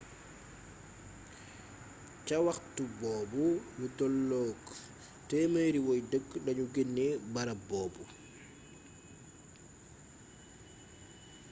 [2.25, 3.45] ca waxtu boobu
[3.79, 4.59] lu tolloog
[5.29, 8.03] 100 woy dëkk lanu genee barab boobu